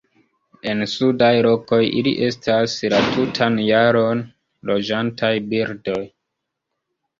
En 0.69 0.79
sudaj 0.93 1.29
lokoj, 1.47 1.79
ili 1.99 2.13
estas 2.29 2.79
la 2.95 3.03
tutan 3.11 3.61
jaron 3.67 4.25
loĝantaj 4.73 5.33
birdoj. 5.55 6.01